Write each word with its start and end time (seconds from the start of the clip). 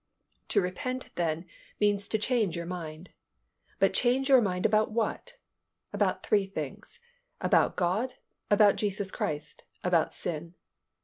To 0.47 0.61
repent 0.63 1.11
then 1.13 1.45
means 1.79 2.07
to 2.07 2.17
change 2.17 2.57
your 2.57 2.65
mind. 2.65 3.11
But 3.77 3.93
change 3.93 4.29
your 4.29 4.41
mind 4.41 4.65
about 4.65 4.89
what? 4.89 5.37
About 5.93 6.23
three 6.25 6.47
things; 6.47 6.99
about 7.39 7.75
God, 7.75 8.15
about 8.49 8.77
Jesus 8.77 9.11
Christ, 9.11 9.61
about 9.83 10.15
sin. 10.15 10.55